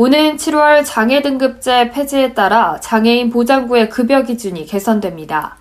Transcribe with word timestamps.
오는 0.00 0.36
7월 0.36 0.84
장애 0.84 1.22
등급제 1.22 1.90
폐지에 1.90 2.32
따라 2.32 2.78
장애인 2.78 3.30
보장구의 3.30 3.90
급여 3.90 4.22
기준이 4.22 4.64
개선됩니다. 4.64 5.56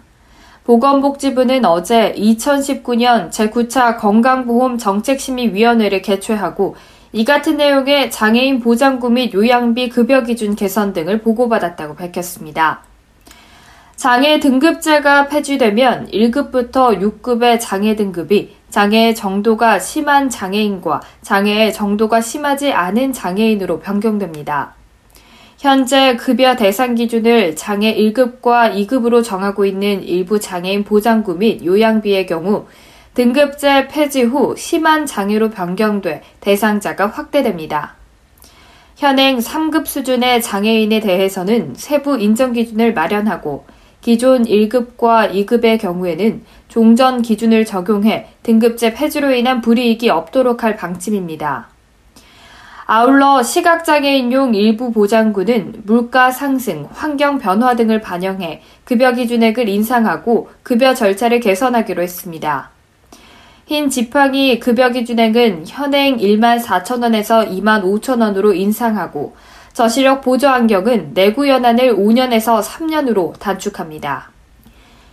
보건복지부는 0.63 1.65
어제 1.65 2.13
2019년 2.15 3.31
제9차 3.31 3.97
건강보험 3.97 4.77
정책심의위원회를 4.77 6.03
개최하고 6.03 6.75
이 7.13 7.25
같은 7.25 7.57
내용의 7.57 8.11
장애인 8.11 8.59
보장구 8.59 9.09
및 9.09 9.33
요양비 9.33 9.89
급여 9.89 10.21
기준 10.21 10.55
개선 10.55 10.93
등을 10.93 11.21
보고받았다고 11.23 11.95
밝혔습니다. 11.95 12.83
장애 13.97 14.39
등급제가 14.39 15.27
폐지되면 15.27 16.11
1급부터 16.11 17.01
6급의 17.01 17.59
장애 17.59 17.95
등급이 17.95 18.55
장애의 18.69 19.15
정도가 19.15 19.79
심한 19.79 20.29
장애인과 20.29 21.01
장애의 21.23 21.73
정도가 21.73 22.21
심하지 22.21 22.71
않은 22.71 23.11
장애인으로 23.11 23.79
변경됩니다. 23.79 24.75
현재 25.57 26.15
급여 26.15 26.55
대상 26.55 26.93
기준을 26.93 27.55
장애 27.55 27.95
1급과 27.95 28.75
2급으로 28.75 29.23
정하고 29.23 29.65
있는 29.65 30.03
일부 30.03 30.39
장애인 30.39 30.83
보장구 30.83 31.33
및 31.33 31.65
요양비의 31.65 32.27
경우 32.27 32.67
등급제 33.15 33.87
폐지 33.87 34.21
후 34.21 34.53
심한 34.55 35.07
장애로 35.07 35.49
변경돼 35.49 36.21
대상자가 36.39 37.07
확대됩니다. 37.07 37.95
현행 38.95 39.39
3급 39.39 39.87
수준의 39.87 40.43
장애인에 40.43 40.99
대해서는 40.99 41.73
세부 41.75 42.19
인정 42.19 42.53
기준을 42.53 42.93
마련하고 42.93 43.65
기존 44.07 44.45
1급과 44.45 45.33
2급의 45.33 45.81
경우에는 45.81 46.45
종전 46.69 47.21
기준을 47.21 47.65
적용해 47.65 48.27
등급제 48.41 48.93
폐지로 48.93 49.33
인한 49.33 49.59
불이익이 49.59 50.09
없도록 50.09 50.63
할 50.63 50.77
방침입니다. 50.77 51.67
아울러 52.85 53.43
시각장애인용 53.43 54.55
일부 54.55 54.93
보장구는 54.93 55.81
물가 55.83 56.31
상승, 56.31 56.87
환경 56.93 57.37
변화 57.37 57.75
등을 57.75 57.99
반영해 57.99 58.61
급여 58.85 59.11
기준액을 59.11 59.67
인상하고 59.67 60.51
급여 60.63 60.93
절차를 60.93 61.41
개선하기로 61.41 62.01
했습니다. 62.01 62.69
흰 63.65 63.89
지팡이 63.89 64.61
급여 64.61 64.91
기준액은 64.91 65.65
현행 65.67 66.15
1만 66.15 66.63
4천 66.63 67.03
원에서 67.03 67.41
2만 67.41 67.83
5천 67.83 68.21
원으로 68.21 68.53
인상하고 68.53 69.35
저시력 69.77 70.21
보조 70.21 70.49
안경은 70.49 71.13
내구 71.13 71.47
연한을 71.47 71.95
5년에서 71.95 72.63
3년으로 72.63 73.37
단축합니다. 73.37 74.31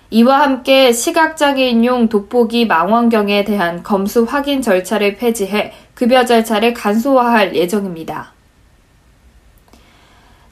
이와 0.09 0.41
함께 0.41 0.91
시각장애인용 0.91 2.09
돋보기 2.09 2.67
망원경에 2.67 3.45
대한 3.45 3.83
검수 3.83 4.25
확인 4.25 4.63
절차를 4.63 5.17
폐지해 5.17 5.75
급여 5.93 6.25
절차를 6.25 6.73
간소화할 6.73 7.55
예정입니다. 7.55 8.33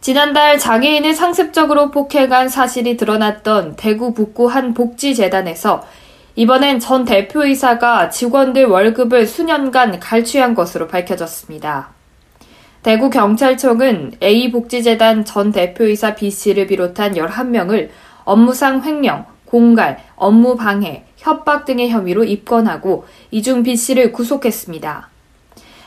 지난달 0.02 0.58
장애인을 0.58 1.14
상습적으로 1.14 1.90
폭행한 1.90 2.50
사실이 2.50 2.98
드러났던 2.98 3.76
대구 3.76 4.12
북구 4.12 4.46
한 4.46 4.74
복지재단에서 4.74 5.86
이번엔 6.36 6.80
전 6.80 7.06
대표이사가 7.06 8.10
직원들 8.10 8.66
월급을 8.66 9.26
수년간 9.26 10.00
갈취한 10.00 10.54
것으로 10.54 10.86
밝혀졌습니다. 10.86 12.01
대구 12.82 13.10
경찰청은 13.10 14.14
A복지재단 14.20 15.24
전 15.24 15.52
대표이사 15.52 16.16
B씨를 16.16 16.66
비롯한 16.66 17.12
11명을 17.12 17.90
업무상 18.24 18.82
횡령, 18.82 19.24
공갈, 19.44 20.02
업무 20.16 20.56
방해, 20.56 21.04
협박 21.16 21.64
등의 21.64 21.90
혐의로 21.90 22.24
입건하고 22.24 23.04
이중 23.30 23.62
B씨를 23.62 24.10
구속했습니다. 24.10 25.10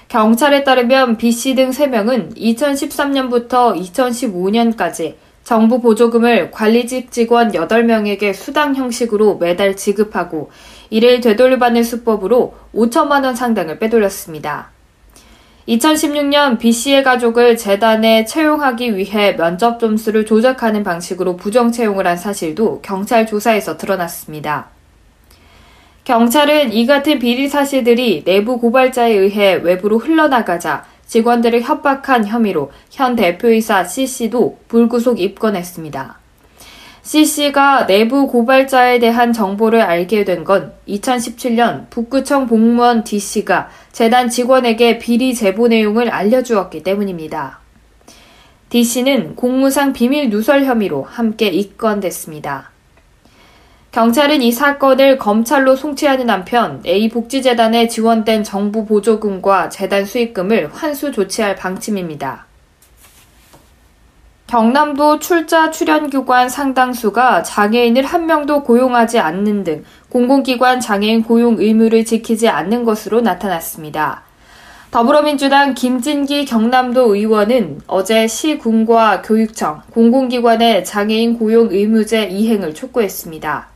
경찰에 0.08 0.64
따르면 0.64 1.18
B씨 1.18 1.56
등 1.56 1.72
3명은 1.72 2.38
2013년부터 2.38 3.78
2015년까지 3.78 5.16
정부 5.44 5.82
보조금을 5.82 6.50
관리직 6.52 7.12
직원 7.12 7.52
8명에게 7.52 8.34
수당 8.34 8.74
형식으로 8.74 9.36
매달 9.38 9.76
지급하고 9.76 10.50
이를 10.90 11.20
되돌려받는 11.20 11.84
수법으로 11.84 12.56
5천만 12.74 13.26
원 13.26 13.36
상당을 13.36 13.80
빼돌렸습니다. 13.80 14.75
2016년 15.68 16.59
B씨의 16.59 17.03
가족을 17.03 17.58
재단에 17.58 18.24
채용하기 18.26 18.96
위해 18.98 19.36
면접 19.36 19.80
점수를 19.80 20.24
조작하는 20.26 20.84
방식으로 20.84 21.38
부정 21.38 21.72
채용을 21.72 22.06
한 22.06 22.18
사실도 22.18 22.81
경찰 22.81 23.26
조사에서 23.26 23.76
드러났습니다. 23.76 24.68
경찰은 26.03 26.72
이 26.72 26.86
같은 26.86 27.18
비리 27.18 27.50
사실들이 27.50 28.24
내부 28.24 28.59
고발자에 28.59 29.14
의해 29.14 29.56
외부로 29.56 29.98
흘러나가자 29.98 30.86
직원들을 31.08 31.64
협박한 31.64 32.28
혐의로 32.28 32.72
현 32.92 33.16
대표이사 33.16 33.86
C씨도 33.86 34.59
불구속 34.68 35.20
입건했습니다. 35.20 36.25
C씨가 37.06 37.86
내부 37.86 38.26
고발자에 38.26 38.98
대한 38.98 39.32
정보를 39.32 39.80
알게 39.80 40.26
된 40.26 40.44
건 40.44 40.74
2017년 40.88 41.88
북구청 41.92 42.48
공무원 42.48 43.04
D씨가 43.04 43.70
재단 43.92 44.28
직원에게 44.28 44.98
비리 44.98 45.36
제보 45.36 45.68
내용을 45.68 46.10
알려주었기 46.10 46.82
때문입니다. 46.82 47.60
D씨는 48.70 49.36
공무상 49.36 49.94
비밀 49.94 50.32
누설 50.32 50.66
혐의로 50.66 51.04
함께 51.04 51.48
입건됐습니다. 51.48 52.72
경찰은 53.92 54.42
이 54.42 54.52
사건을 54.52 55.20
검찰로 55.20 55.76
송치하는 55.76 56.32
한편 56.32 56.82
A 56.88 57.10
복지재단에 57.10 57.88
지원된 57.88 58.44
정부 58.44 58.84
보조금과 58.84 59.70
재단 59.70 60.06
수익금을 60.06 60.72
환수 60.74 61.12
조치할 61.12 61.56
방침입니다. 61.56 62.48
경남도 64.48 65.18
출자 65.18 65.72
출연기관 65.72 66.50
상당수가 66.50 67.42
장애인을 67.42 68.06
한 68.06 68.28
명도 68.28 68.64
고용하지 68.64 69.18
않는 69.18 69.64
등 69.64 69.84
공공기관 70.10 70.80
장애인 70.80 71.24
고용 71.24 71.60
의무를 71.60 72.06
지키지 72.06 72.48
않는 72.48 72.84
것으로 72.84 73.22
나타났습니다. 73.22 74.22
더불어민주당 74.92 75.74
김진기 75.74 76.46
경남도 76.46 77.16
의원은 77.16 77.82
어제 77.88 78.28
시군과 78.28 79.24
교육청, 79.24 79.82
공공기관의 79.92 80.86
장애인 80.86 81.40
고용 81.40 81.70
의무제 81.72 82.26
이행을 82.26 82.76
촉구했습니다. 82.76 83.68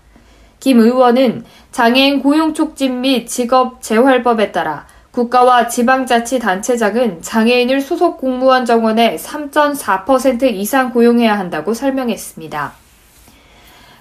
김 0.59 0.79
의원은 0.79 1.45
장애인 1.71 2.21
고용 2.21 2.53
촉진 2.53 3.01
및 3.01 3.27
직업 3.27 3.81
재활법에 3.81 4.51
따라 4.51 4.85
국가와 5.11 5.67
지방자치단체장은 5.67 7.21
장애인을 7.21 7.81
소속 7.81 8.17
공무원 8.17 8.65
정원의 8.65 9.17
3.4% 9.17 10.43
이상 10.53 10.91
고용해야 10.91 11.37
한다고 11.37 11.73
설명했습니다. 11.73 12.73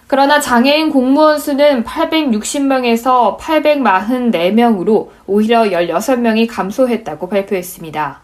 그러나 0.07 0.41
장애인 0.41 0.91
공무원 0.91 1.39
수는 1.39 1.85
860명에서 1.85 3.39
844명으로 3.39 5.09
오히려 5.27 5.65
16명이 5.65 6.47
감소했다고 6.49 7.29
발표했습니다. 7.29 8.21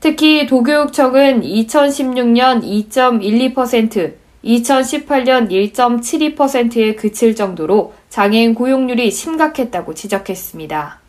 특히 0.00 0.46
도교육청은 0.46 1.42
2016년 1.42 2.62
2.12%, 2.90 4.14
2018년 4.44 5.50
1.72%에 5.50 6.94
그칠 6.94 7.34
정도로 7.34 7.92
장애인 8.08 8.54
고용률이 8.54 9.10
심각했다고 9.10 9.94
지적했습니다. 9.94 11.07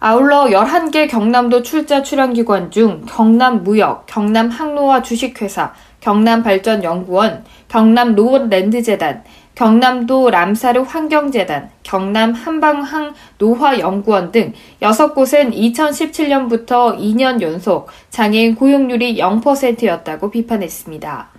아울러 0.00 0.44
11개 0.44 1.10
경남도 1.10 1.62
출자 1.62 2.04
출연기관 2.04 2.70
중 2.70 3.04
경남무역, 3.08 4.06
경남항로화 4.06 5.02
주식회사, 5.02 5.74
경남발전연구원, 6.00 7.44
경남노원랜드재단, 7.66 9.24
경남도 9.56 10.30
람사르 10.30 10.82
환경재단, 10.82 11.70
경남 11.82 12.32
한방항 12.32 13.14
노화연구원 13.38 14.30
등 14.30 14.52
6곳은 14.80 15.52
2017년부터 15.52 16.96
2년 16.96 17.40
연속 17.40 17.88
장애인 18.10 18.54
고용률이 18.54 19.18
0%였다고 19.18 20.30
비판했습니다. 20.30 21.37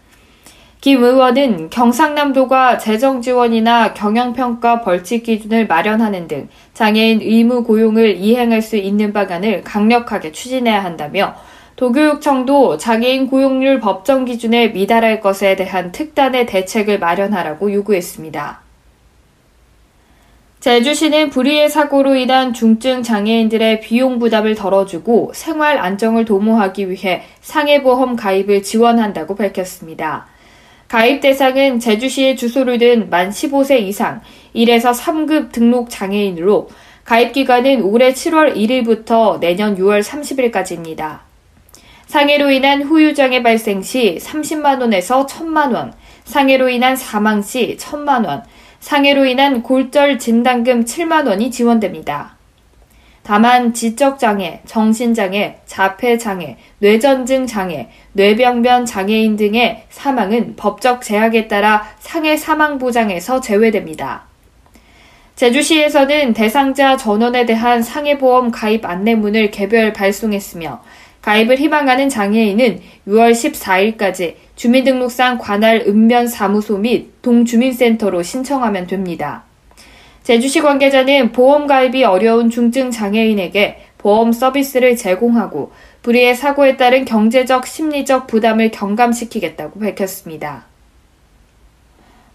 김 0.82 1.04
의원은 1.04 1.70
경상남도가 1.70 2.78
재정 2.78 3.22
지원이나 3.22 3.94
경영평가 3.94 4.80
벌칙 4.80 5.24
기준을 5.24 5.68
마련하는 5.68 6.30
등 6.30 6.48
장애인 6.74 7.20
의무 7.22 7.66
고용을 7.66 8.16
이행할 8.16 8.62
수 8.62 8.78
있는 8.78 9.12
방안을 9.12 9.66
강력하게 9.66 10.32
추진해야 10.32 10.82
한다며 10.82 11.36
도교육청도 11.76 12.78
장애인 12.78 13.28
고용률 13.28 13.82
법정 13.82 14.24
기준에 14.24 14.70
미달할 14.70 15.20
것에 15.20 15.58
대한 15.58 15.92
특단의 15.92 16.46
대책을 16.46 17.00
마련하라고 17.00 17.74
요구했습니다. 17.74 18.62
제주시는 20.62 21.30
불의의 21.30 21.70
사고로 21.70 22.16
인한 22.16 22.54
중증 22.54 23.04
장애인들의 23.04 23.82
비용 23.82 24.18
부담을 24.20 24.56
덜어주고 24.56 25.32
생활 25.34 25.78
안정을 25.78 26.24
도모하기 26.24 26.90
위해 26.90 27.24
상해보험 27.42 28.16
가입을 28.16 28.64
지원한다고 28.64 29.36
밝혔습니다. 29.36 30.28
가입 30.90 31.22
대상은 31.22 31.80
제주시의 31.80 32.36
주소를 32.36 32.80
둔만 32.80 33.30
15세 33.30 33.80
이상 33.82 34.22
1에서 34.56 34.92
3급 34.92 35.52
등록 35.52 35.92
장애인으로 35.92 36.68
가입 37.06 37.32
기간은 37.32 37.84
올해 37.84 38.12
7월 38.12 38.56
1일부터 38.56 39.40
내년 39.40 39.78
6월 39.78 40.02
30일까지입니다. 40.02 41.20
상해로 42.08 42.50
인한 42.50 42.82
후유장애 42.82 43.44
발생 43.44 43.84
시 43.84 44.18
30만 44.20 44.82
원에서 44.82 45.28
1천만 45.28 45.76
원, 45.76 45.94
상해로 46.24 46.70
인한 46.70 46.96
사망 46.96 47.44
시 47.44 47.78
1천만 47.78 48.26
원, 48.26 48.44
상해로 48.80 49.26
인한 49.26 49.62
골절 49.62 50.18
진단금 50.18 50.86
7만 50.86 51.28
원이 51.28 51.52
지원됩니다. 51.52 52.39
다만 53.30 53.76
지적장애, 53.76 54.62
정신장애, 54.66 55.58
자폐장애, 55.68 56.58
뇌전증 56.80 57.46
장애, 57.46 57.90
뇌병변 58.14 58.88
장애인 58.88 59.36
등의 59.36 59.84
사망은 59.92 60.56
법적 60.56 61.04
제약에 61.04 61.48
따라 61.48 61.86
상해 62.00 62.36
사망 62.36 62.80
보장에서 62.80 63.40
제외됩니다. 63.40 64.24
제주시에서는 65.36 66.34
대상자 66.34 66.98
전원에 66.98 67.46
대한 67.46 67.84
상해보험 67.84 68.50
가입 68.50 68.84
안내문을 68.84 69.52
개별 69.52 69.94
발송했으며 69.94 70.82
가입을 71.22 71.58
희망하는 71.60 72.10
장애인은 72.10 72.82
6월 73.08 73.32
14일까지 73.34 74.38
주민등록상 74.56 75.38
관할 75.38 75.84
읍면 75.88 76.30
사무소 76.30 76.80
및 76.80 77.22
동주민센터로 77.22 78.24
신청하면 78.24 78.88
됩니다. 78.88 79.44
제주시 80.30 80.62
관계자는 80.62 81.32
보험 81.32 81.66
가입이 81.66 82.04
어려운 82.04 82.52
중증 82.52 82.92
장애인에게 82.92 83.80
보험 83.98 84.32
서비스를 84.32 84.96
제공하고 84.96 85.72
불의의 86.04 86.36
사고에 86.36 86.78
따른 86.78 87.04
경제적, 87.04 87.66
심리적 87.66 88.28
부담을 88.28 88.70
경감시키겠다고 88.70 89.80
밝혔습니다. 89.80 90.66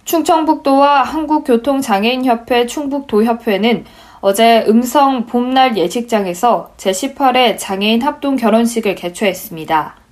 충청북도와 0.07 1.05
한국교통장애인협회 1.05 2.67
충북도협회는 2.67 3.85
어제 4.21 4.65
음성 4.67 5.27
봄날 5.27 5.77
예식장에서 5.77 6.73
제18회 6.77 7.57
장애인 7.57 8.03
합동 8.03 8.35
결혼식을 8.35 8.97
개최했습니다. 8.97 10.04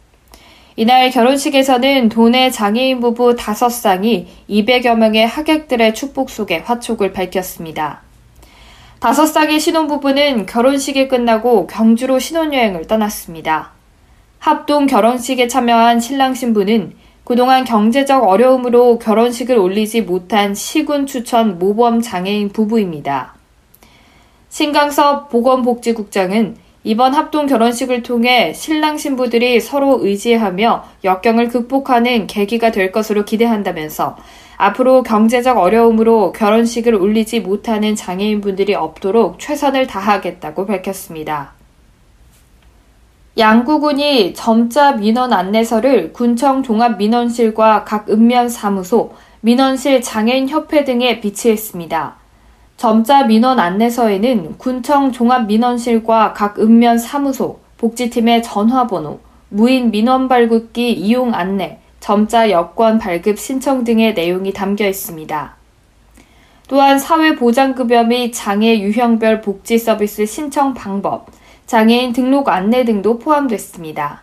이날 0.77 1.11
결혼식에서는 1.11 2.09
도내 2.09 2.51
장애인 2.51 3.01
부부 3.01 3.37
5쌍이 3.37 4.27
200여 4.49 4.95
명의 4.97 5.27
하객들의 5.27 5.95
축복 5.95 6.31
속에 6.31 6.59
화촉을 6.59 7.13
밝혔습니다. 7.13 8.01
5쌍의 9.01 9.61
신혼부부는 9.61 10.47
결혼식이 10.47 11.09
끝나고 11.09 11.67
경주로 11.67 12.19
신혼여행을 12.19 12.87
떠났습니다. 12.87 13.73
합동 14.39 14.87
결혼식에 14.87 15.47
참여한 15.47 16.01
신랑 16.01 16.35
신부는 16.35 16.95
그동안 17.25 17.65
경제적 17.65 18.25
어려움으로 18.25 18.99
결혼식을 18.99 19.59
올리지 19.59 20.03
못한 20.03 20.55
시군 20.55 21.07
추천 21.07 21.59
모범 21.59 22.01
장애인 22.01 22.49
부부입니다. 22.49 23.35
신강섭 24.49 25.29
보건복지국장은 25.29 26.57
이번 26.85 27.15
합동 27.15 27.47
결혼식을 27.47 28.03
통해 28.03 28.53
신랑 28.53 28.99
신부들이 28.99 29.61
서로 29.61 29.99
의지하며 30.03 30.85
역경을 31.05 31.49
극복하는 31.49 32.27
계기가 32.27 32.73
될 32.73 32.91
것으로 32.91 33.25
기대한다면서 33.25 34.17
앞으로 34.57 35.05
경제적 35.05 35.59
어려움으로 35.59 36.33
결혼식을 36.33 36.95
올리지 36.95 37.41
못하는 37.41 37.95
장애인분들이 37.95 38.75
없도록 38.75 39.39
최선을 39.39 39.87
다하겠다고 39.87 40.67
밝혔습니다. 40.67 41.53
양구군이 43.39 44.35
점자 44.35 44.93
민원 44.93 45.33
안내서를 45.33 46.13
군청 46.13 46.63
종합민원실과 46.63 47.85
각 47.85 48.11
읍면 48.11 48.49
사무소, 48.49 49.15
민원실 49.41 50.03
장애인협회 50.03 50.85
등에 50.85 51.21
비치했습니다. 51.21 52.22
점자 52.83 53.23
민원 53.23 53.61
안내서에는 53.61 54.59
군청 54.59 55.13
종합민원실과 55.13 56.33
각 56.33 56.59
읍면 56.59 56.99
사무소, 56.99 57.61
복지팀의 57.79 58.43
전화번호, 58.43 59.21
무인 59.51 59.93
민원 59.93 60.27
발급기 60.27 60.91
이용 60.91 61.33
안내, 61.33 61.79
점자 62.01 62.51
여권 62.51 62.99
발급 62.99 63.39
신청 63.39 63.85
등의 63.85 64.15
내용이 64.15 64.53
담겨 64.53 64.89
있습니다. 64.89 65.55
또한 66.67 66.99
사회보장급여 66.99 68.03
및 68.03 68.33
장애 68.33 68.77
유형별 68.81 69.43
복지 69.43 69.79
서비스 69.79 70.27
신청 70.27 70.75
방법, 70.75 71.29
장애인 71.67 72.13
등록 72.13 72.49
안내 72.49 72.85
등도 72.85 73.21
포함됐습니다. 73.21 74.23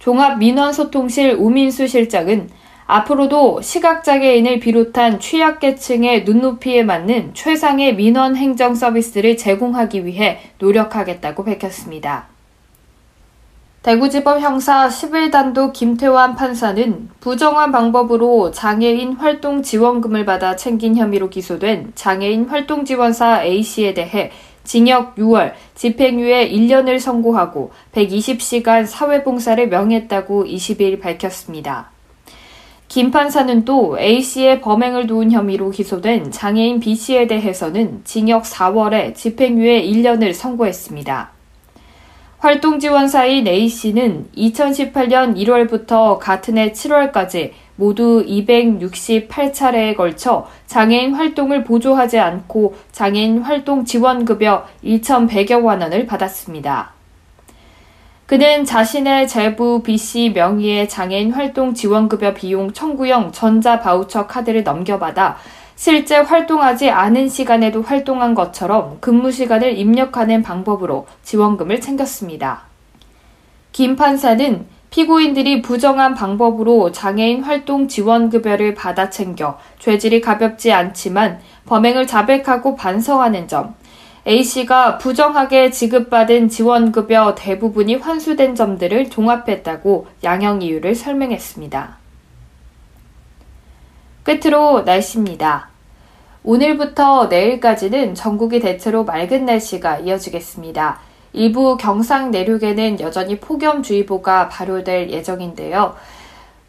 종합민원소통실 0.00 1.36
우민수 1.38 1.86
실장은 1.86 2.50
앞으로도 2.90 3.60
시각장애인을 3.60 4.60
비롯한 4.60 5.20
취약계층의 5.20 6.24
눈높이에 6.24 6.82
맞는 6.84 7.34
최상의 7.34 7.96
민원 7.96 8.34
행정 8.34 8.74
서비스를 8.74 9.36
제공하기 9.36 10.06
위해 10.06 10.40
노력하겠다고 10.58 11.44
밝혔습니다. 11.44 12.28
대구지법 13.82 14.40
형사 14.40 14.88
11단도 14.88 15.74
김태환 15.74 16.34
판사는 16.34 17.10
부정한 17.20 17.72
방법으로 17.72 18.52
장애인 18.52 19.12
활동 19.12 19.62
지원금을 19.62 20.24
받아 20.24 20.56
챙긴 20.56 20.96
혐의로 20.96 21.28
기소된 21.28 21.92
장애인 21.94 22.46
활동 22.46 22.86
지원사 22.86 23.44
A씨에 23.44 23.92
대해 23.92 24.32
징역 24.64 25.14
6월, 25.16 25.52
집행유예 25.74 26.50
1년을 26.50 26.98
선고하고 27.00 27.70
120시간 27.92 28.86
사회봉사를 28.86 29.68
명했다고 29.68 30.44
20일 30.44 31.00
밝혔습니다. 31.02 31.97
김 32.88 33.10
판사는 33.10 33.66
또 33.66 33.98
A씨의 33.98 34.62
범행을 34.62 35.06
도운 35.06 35.30
혐의로 35.30 35.68
기소된 35.68 36.30
장애인 36.30 36.80
B씨에 36.80 37.26
대해서는 37.26 38.00
징역 38.04 38.44
4월에 38.44 39.14
집행유예 39.14 39.82
1년을 39.82 40.32
선고했습니다. 40.32 41.30
활동지원사인 42.38 43.46
A씨는 43.46 44.28
2018년 44.34 45.36
1월부터 45.36 46.18
같은 46.18 46.56
해 46.56 46.72
7월까지 46.72 47.50
모두 47.76 48.24
268차례에 48.26 49.94
걸쳐 49.94 50.48
장애인 50.66 51.14
활동을 51.14 51.64
보조하지 51.64 52.18
않고 52.18 52.74
장애인 52.92 53.40
활동 53.40 53.84
지원급여 53.84 54.66
1,100여 54.82 55.60
만 55.60 55.82
원을 55.82 56.06
받았습니다. 56.06 56.97
그는 58.28 58.66
자신의 58.66 59.26
재부 59.26 59.82
B씨 59.82 60.32
명의의 60.34 60.86
장애인 60.90 61.32
활동 61.32 61.72
지원급여 61.72 62.34
비용 62.34 62.74
청구형 62.74 63.32
전자 63.32 63.80
바우처 63.80 64.26
카드를 64.26 64.64
넘겨받아 64.64 65.38
실제 65.76 66.18
활동하지 66.18 66.90
않은 66.90 67.30
시간에도 67.30 67.80
활동한 67.80 68.34
것처럼 68.34 68.98
근무 69.00 69.32
시간을 69.32 69.78
입력하는 69.78 70.42
방법으로 70.42 71.06
지원금을 71.22 71.80
챙겼습니다. 71.80 72.64
김 73.72 73.96
판사는 73.96 74.66
피고인들이 74.90 75.62
부정한 75.62 76.14
방법으로 76.14 76.92
장애인 76.92 77.44
활동 77.44 77.88
지원급여를 77.88 78.74
받아 78.74 79.08
챙겨 79.08 79.58
죄질이 79.78 80.20
가볍지 80.20 80.70
않지만 80.70 81.40
범행을 81.64 82.06
자백하고 82.06 82.76
반성하는 82.76 83.48
점, 83.48 83.74
A씨가 84.28 84.98
부정하게 84.98 85.70
지급받은 85.70 86.50
지원급여 86.50 87.34
대부분이 87.34 87.94
환수된 87.94 88.54
점들을 88.54 89.08
종합했다고 89.08 90.06
양형 90.22 90.60
이유를 90.60 90.94
설명했습니다. 90.94 91.96
끝으로 94.24 94.82
날씨입니다. 94.82 95.70
오늘부터 96.44 97.28
내일까지는 97.28 98.14
전국이 98.14 98.60
대체로 98.60 99.04
맑은 99.04 99.46
날씨가 99.46 100.00
이어지겠습니다. 100.00 100.98
일부 101.32 101.78
경상 101.78 102.30
내륙에는 102.30 103.00
여전히 103.00 103.40
폭염주의보가 103.40 104.50
발효될 104.50 105.08
예정인데요. 105.08 105.96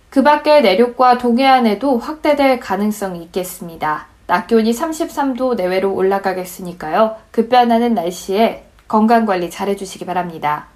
그 0.09 0.23
밖에 0.23 0.61
내륙과 0.61 1.17
동해안에도 1.17 1.97
확대될 1.97 2.61
가능성이 2.61 3.23
있겠습니다. 3.23 4.08
낮 4.29 4.45
기온이 4.45 4.71
33도 4.71 5.55
내외로 5.55 5.91
올라가겠으니까요. 5.91 7.15
급변하는 7.31 7.95
날씨에 7.95 8.63
건강관리 8.87 9.49
잘 9.49 9.69
해주시기 9.69 10.05
바랍니다. 10.05 10.67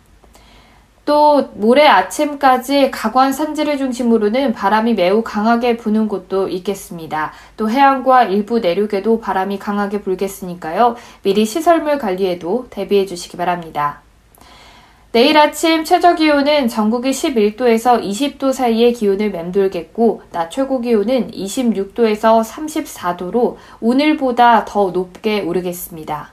또 1.06 1.52
모레 1.54 1.88
아침까지 1.88 2.90
강원 2.90 3.32
산지를 3.32 3.78
중심으로는 3.78 4.54
바람이 4.54 4.96
매우 4.96 5.22
강하게 5.22 5.78
부는 5.78 6.08
곳도 6.08 6.50
있겠습니다. 6.50 7.32
또 7.56 7.70
해안과 7.70 8.24
일부 8.24 8.58
내륙에도 8.58 9.20
바람이 9.20 9.60
강하게 9.60 10.02
불겠으니까요. 10.02 10.96
미리 11.22 11.46
시설물 11.46 12.00
관리에도 12.00 12.66
대비해 12.72 13.06
주시기 13.06 13.38
바랍니다. 13.38 14.02
내일 15.14 15.38
아침 15.38 15.84
최저 15.84 16.16
기온은 16.16 16.68
전국이 16.68 17.12
11도에서 17.12 18.02
20도 18.02 18.52
사이의 18.52 18.94
기온을 18.94 19.30
맴돌겠고, 19.30 20.24
낮 20.32 20.50
최고 20.50 20.82
기온은 20.82 21.30
26도에서 21.30 22.44
34도로 22.44 23.58
오늘보다 23.80 24.66
더 24.66 24.90
높게 24.90 25.42
오르겠습니다. 25.42 26.32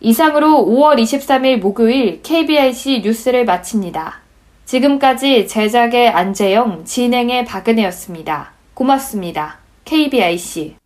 이상으로 0.00 0.66
5월 0.66 1.00
23일 1.00 1.60
목요일 1.60 2.20
KBIC 2.22 3.00
뉴스를 3.02 3.46
마칩니다. 3.46 4.20
지금까지 4.66 5.46
제작의 5.46 6.10
안재영, 6.10 6.84
진행의 6.84 7.46
박은혜였습니다. 7.46 8.52
고맙습니다. 8.74 9.60
KBIC 9.86 10.76